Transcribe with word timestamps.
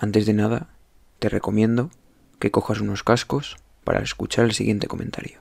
Antes 0.00 0.26
de 0.26 0.32
nada, 0.32 0.68
te 1.18 1.28
recomiendo 1.28 1.90
que 2.38 2.52
cojas 2.52 2.80
unos 2.80 3.02
cascos 3.02 3.56
para 3.82 4.00
escuchar 4.00 4.44
el 4.44 4.52
siguiente 4.52 4.86
comentario. 4.86 5.40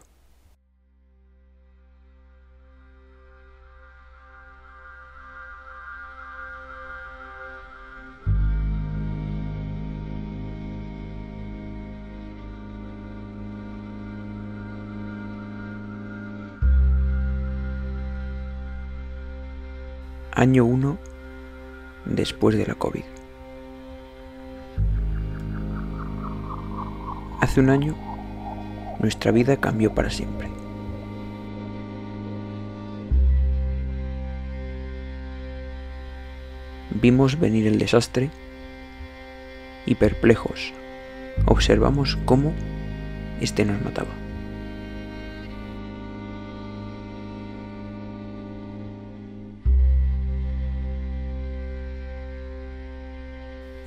Año 20.32 20.66
1 20.66 20.98
después 22.06 22.58
de 22.58 22.66
la 22.66 22.74
COVID. 22.74 23.04
Hace 27.48 27.62
un 27.62 27.70
año, 27.70 27.96
nuestra 29.00 29.32
vida 29.32 29.56
cambió 29.56 29.96
para 29.96 30.10
siempre. 30.10 30.50
Vimos 36.90 37.40
venir 37.40 37.66
el 37.66 37.80
desastre 37.80 38.30
y 39.86 39.96
perplejos 39.96 40.74
observamos 41.46 42.18
cómo 42.26 42.52
este 43.40 43.64
nos 43.64 43.82
mataba. 43.82 44.10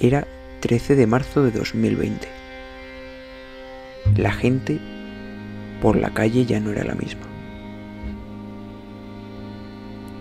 Era 0.00 0.27
13 0.61 0.97
de 0.97 1.06
marzo 1.06 1.42
de 1.42 1.50
2020. 1.50 2.39
La 4.16 4.33
gente 4.33 4.78
por 5.80 5.97
la 5.97 6.11
calle 6.11 6.44
ya 6.44 6.61
no 6.61 6.70
era 6.70 6.84
la 6.84 6.94
misma. 6.94 7.22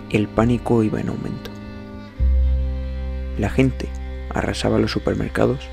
El 0.09 0.27
pánico 0.27 0.83
iba 0.83 0.99
en 0.99 1.09
aumento. 1.09 1.51
La 3.37 3.49
gente 3.49 3.87
arrasaba 4.29 4.79
los 4.79 4.91
supermercados 4.91 5.67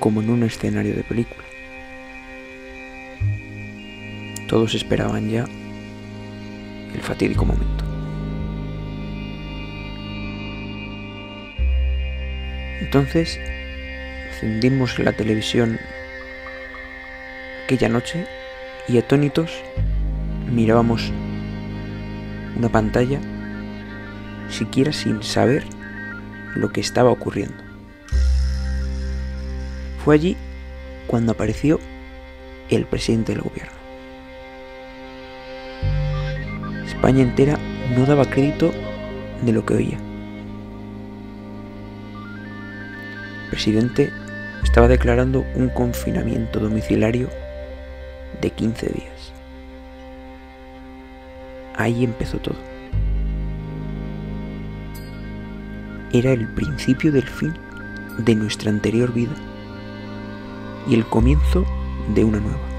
como 0.00 0.22
en 0.22 0.30
un 0.30 0.42
escenario 0.42 0.94
de 0.94 1.04
película. 1.04 1.44
Todos 4.48 4.74
esperaban 4.74 5.30
ya 5.30 5.44
el 6.94 7.00
fatídico 7.00 7.44
momento. 7.44 7.84
Entonces 12.80 13.38
encendimos 14.32 14.98
la 14.98 15.12
televisión 15.12 15.78
aquella 17.72 17.88
noche 17.88 18.26
y 18.86 18.98
atónitos 18.98 19.50
mirábamos 20.52 21.10
una 22.54 22.68
pantalla 22.68 23.18
siquiera 24.50 24.92
sin 24.92 25.22
saber 25.22 25.64
lo 26.54 26.68
que 26.70 26.82
estaba 26.82 27.08
ocurriendo. 27.08 27.56
Fue 30.04 30.16
allí 30.16 30.36
cuando 31.06 31.32
apareció 31.32 31.80
el 32.68 32.84
presidente 32.84 33.32
del 33.32 33.40
gobierno. 33.40 33.72
España 36.86 37.22
entera 37.22 37.58
no 37.96 38.04
daba 38.04 38.28
crédito 38.28 38.70
de 39.40 39.52
lo 39.52 39.64
que 39.64 39.74
oía. 39.74 39.98
presidente 43.48 44.10
estaba 44.62 44.88
declarando 44.88 45.44
un 45.54 45.70
confinamiento 45.70 46.58
domiciliario 46.58 47.28
de 48.42 48.50
15 48.50 48.86
días. 48.88 49.32
Ahí 51.76 52.04
empezó 52.04 52.38
todo. 52.38 52.58
Era 56.12 56.32
el 56.32 56.46
principio 56.48 57.10
del 57.10 57.26
fin 57.26 57.54
de 58.18 58.34
nuestra 58.34 58.68
anterior 58.70 59.14
vida 59.14 59.34
y 60.86 60.94
el 60.94 61.06
comienzo 61.06 61.64
de 62.14 62.24
una 62.24 62.40
nueva. 62.40 62.71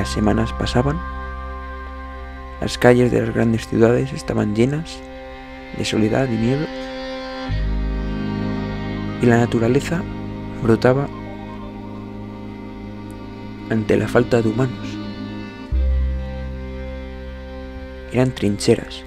Las 0.00 0.08
semanas 0.08 0.50
pasaban, 0.54 0.98
las 2.62 2.78
calles 2.78 3.12
de 3.12 3.20
las 3.20 3.34
grandes 3.34 3.68
ciudades 3.68 4.14
estaban 4.14 4.54
llenas 4.56 4.98
de 5.76 5.84
soledad 5.84 6.26
y 6.26 6.38
miedo, 6.38 6.64
y 9.20 9.26
la 9.26 9.36
naturaleza 9.36 10.02
brotaba 10.62 11.06
ante 13.68 13.98
la 13.98 14.08
falta 14.08 14.40
de 14.40 14.48
humanos. 14.48 14.88
Eran 18.10 18.30
trincheras. 18.34 19.02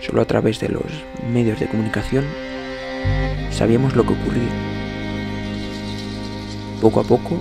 Solo 0.00 0.22
a 0.22 0.24
través 0.24 0.58
de 0.58 0.70
los 0.70 1.04
medios 1.30 1.60
de 1.60 1.68
comunicación 1.68 2.24
sabíamos 3.50 3.94
lo 3.94 4.06
que 4.06 4.14
ocurría. 4.14 4.54
Poco 6.80 7.00
a 7.00 7.04
poco 7.04 7.38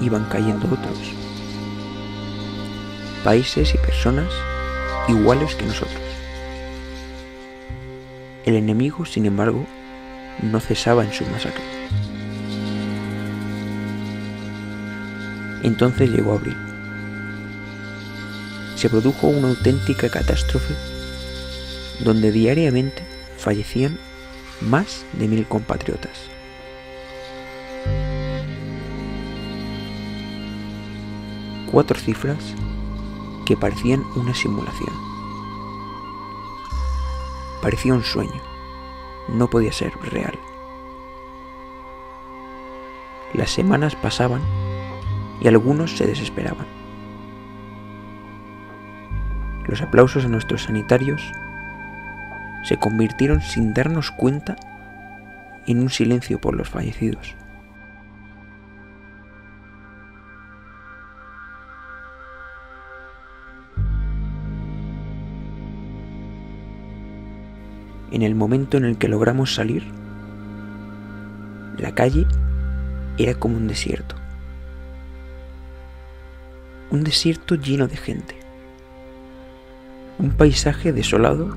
iban 0.00 0.24
cayendo 0.30 0.66
otros. 0.68 1.17
Países 3.28 3.74
y 3.74 3.76
personas 3.76 4.32
iguales 5.06 5.54
que 5.54 5.66
nosotros. 5.66 6.00
El 8.46 8.54
enemigo, 8.54 9.04
sin 9.04 9.26
embargo, 9.26 9.66
no 10.40 10.58
cesaba 10.60 11.04
en 11.04 11.12
su 11.12 11.26
masacre. 11.26 11.62
Entonces 15.62 16.08
llegó 16.08 16.32
abril. 16.32 16.56
Se 18.76 18.88
produjo 18.88 19.26
una 19.26 19.48
auténtica 19.48 20.08
catástrofe 20.08 20.72
donde 22.00 22.32
diariamente 22.32 23.02
fallecían 23.36 23.98
más 24.62 25.04
de 25.12 25.28
mil 25.28 25.46
compatriotas. 25.46 26.18
Cuatro 31.70 32.00
cifras 32.00 32.54
que 33.48 33.56
parecían 33.56 34.04
una 34.14 34.34
simulación. 34.34 34.94
Parecía 37.62 37.94
un 37.94 38.04
sueño. 38.04 38.42
No 39.28 39.48
podía 39.48 39.72
ser 39.72 39.98
real. 40.02 40.38
Las 43.32 43.48
semanas 43.48 43.96
pasaban 43.96 44.42
y 45.40 45.48
algunos 45.48 45.96
se 45.96 46.06
desesperaban. 46.06 46.66
Los 49.66 49.80
aplausos 49.80 50.26
a 50.26 50.28
nuestros 50.28 50.64
sanitarios 50.64 51.22
se 52.64 52.76
convirtieron 52.76 53.40
sin 53.40 53.72
darnos 53.72 54.10
cuenta 54.10 54.56
en 55.66 55.80
un 55.80 55.88
silencio 55.88 56.38
por 56.38 56.54
los 56.54 56.68
fallecidos. 56.68 57.34
En 68.10 68.22
el 68.22 68.34
momento 68.34 68.76
en 68.76 68.84
el 68.84 68.96
que 68.96 69.08
logramos 69.08 69.54
salir, 69.54 69.84
la 71.76 71.94
calle 71.94 72.26
era 73.18 73.34
como 73.34 73.56
un 73.56 73.68
desierto. 73.68 74.14
Un 76.90 77.04
desierto 77.04 77.54
lleno 77.54 77.86
de 77.86 77.96
gente. 77.96 78.34
Un 80.18 80.30
paisaje 80.30 80.92
desolado 80.92 81.54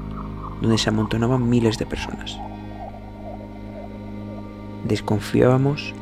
donde 0.61 0.77
se 0.77 0.89
amontonaban 0.89 1.49
miles 1.49 1.77
de 1.77 1.85
personas. 1.85 2.37
Desconfiábamos 4.85 5.93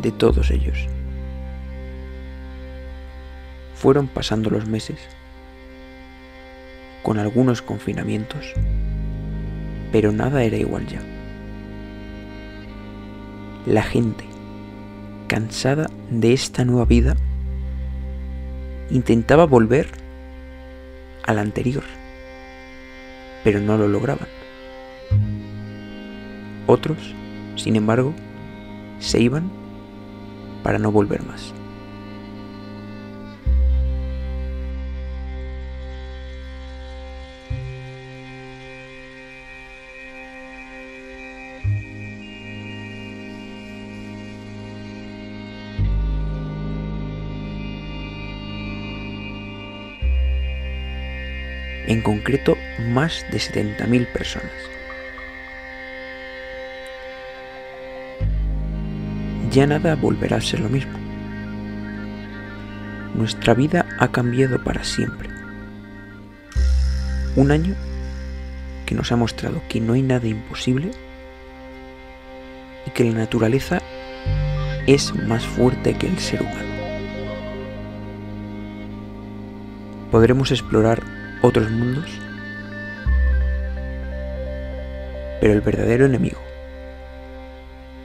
de 0.00 0.10
todos 0.10 0.50
ellos. 0.50 0.86
Fueron 3.74 4.08
pasando 4.08 4.48
los 4.48 4.66
meses, 4.66 4.98
con 7.02 7.18
algunos 7.18 7.62
confinamientos, 7.62 8.54
pero 9.92 10.12
nada 10.12 10.42
era 10.42 10.56
igual 10.56 10.86
ya. 10.86 11.00
La 13.66 13.82
gente, 13.82 14.24
cansada 15.26 15.90
de 16.10 16.32
esta 16.32 16.64
nueva 16.64 16.84
vida, 16.84 17.16
intentaba 18.90 19.46
volver 19.46 19.88
a 21.24 21.34
la 21.34 21.40
anterior, 21.40 21.84
pero 23.42 23.60
no 23.60 23.76
lo 23.76 23.88
lograban. 23.88 24.28
Otros 26.66 27.14
Sin 27.56 27.74
embargo, 27.74 28.12
se 29.00 29.18
iban 29.18 29.50
para 30.62 30.78
no 30.78 30.92
volver 30.92 31.22
más. 31.24 31.54
En 51.86 52.02
concreto 52.02 52.56
más 52.90 53.24
de 53.30 53.38
70.000 53.38 54.06
personas. 54.06 54.52
Ya 59.50 59.66
nada 59.66 59.94
volverá 59.94 60.36
a 60.36 60.40
ser 60.40 60.60
lo 60.60 60.68
mismo. 60.68 60.92
Nuestra 63.14 63.54
vida 63.54 63.86
ha 63.98 64.08
cambiado 64.12 64.62
para 64.62 64.84
siempre. 64.84 65.30
Un 67.36 67.50
año 67.50 67.74
que 68.84 68.94
nos 68.94 69.12
ha 69.12 69.16
mostrado 69.16 69.62
que 69.68 69.80
no 69.80 69.94
hay 69.94 70.02
nada 70.02 70.26
imposible 70.26 70.90
y 72.86 72.90
que 72.90 73.04
la 73.04 73.12
naturaleza 73.12 73.80
es 74.86 75.14
más 75.14 75.44
fuerte 75.44 75.94
que 75.94 76.06
el 76.06 76.18
ser 76.18 76.42
humano. 76.42 76.66
Podremos 80.10 80.50
explorar 80.50 81.15
otros 81.46 81.70
mundos, 81.70 82.10
pero 85.40 85.52
el 85.52 85.60
verdadero 85.60 86.06
enemigo 86.06 86.40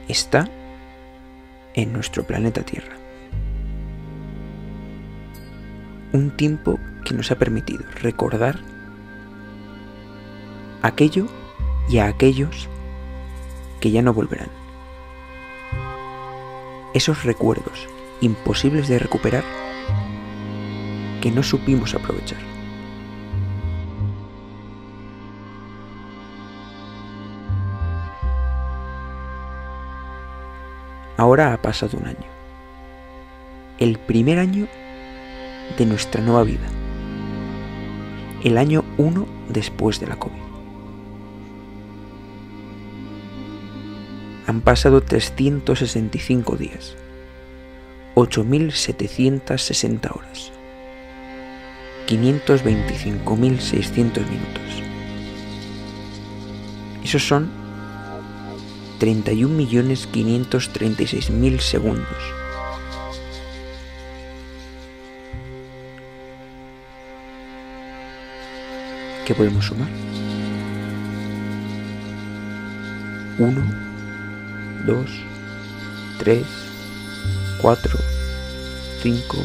está 0.08 0.48
en 1.74 1.92
nuestro 1.92 2.22
planeta 2.24 2.62
Tierra. 2.62 2.96
Un 6.12 6.30
tiempo 6.36 6.78
que 7.04 7.14
nos 7.14 7.32
ha 7.32 7.36
permitido 7.36 7.84
recordar 8.00 8.60
aquello 10.82 11.26
y 11.88 11.98
a 11.98 12.06
aquellos 12.06 12.68
que 13.80 13.90
ya 13.90 14.02
no 14.02 14.14
volverán. 14.14 14.50
Esos 16.94 17.24
recuerdos 17.24 17.88
imposibles 18.20 18.86
de 18.86 19.00
recuperar 19.00 19.42
que 21.20 21.32
no 21.32 21.42
supimos 21.42 21.94
aprovechar. 21.94 22.51
Ahora 31.16 31.52
ha 31.52 31.60
pasado 31.60 31.98
un 31.98 32.06
año. 32.06 32.30
El 33.78 33.98
primer 33.98 34.38
año 34.38 34.68
de 35.78 35.86
nuestra 35.86 36.22
nueva 36.22 36.44
vida. 36.44 36.68
El 38.42 38.58
año 38.58 38.84
1 38.98 39.26
después 39.48 39.98
de 40.00 40.06
la 40.06 40.16
COVID. 40.16 40.42
Han 44.46 44.60
pasado 44.60 45.00
365 45.02 46.56
días. 46.56 46.96
8.760 48.14 50.14
horas. 50.14 50.52
525.600 52.08 54.28
minutos. 54.28 54.82
Esos 57.04 57.26
son 57.26 57.61
31.536.000 59.02 61.58
segundos. 61.58 62.06
¿Qué 69.26 69.34
podemos 69.34 69.66
sumar? 69.66 69.88
1, 73.38 73.60
2, 74.86 75.10
3, 76.20 76.46
4, 77.60 77.98
5, 79.02 79.36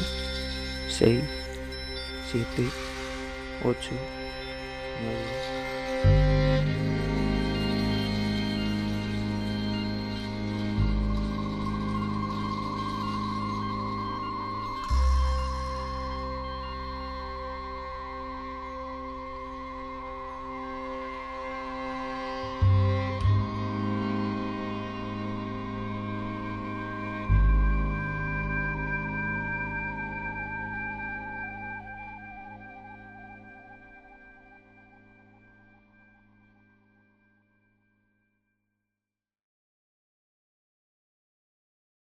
6, 0.88 1.24
7, 2.32 2.46
8, 3.64 3.90
9, 5.02 5.57